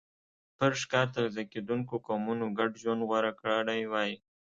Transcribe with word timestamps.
پر 0.57 0.71
ښکار 0.81 1.07
تغذیه 1.15 1.45
کېدونکو 1.53 1.93
قومونو 2.07 2.45
ګډ 2.57 2.71
ژوند 2.81 3.01
غوره 3.07 3.31
کړی 3.41 3.81
وای. 3.91 4.11